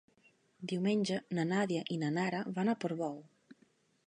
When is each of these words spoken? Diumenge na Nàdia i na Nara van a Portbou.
Diumenge 0.71 1.19
na 1.39 1.45
Nàdia 1.51 1.83
i 1.97 2.01
na 2.05 2.11
Nara 2.19 2.43
van 2.59 2.73
a 2.75 2.77
Portbou. 2.85 3.23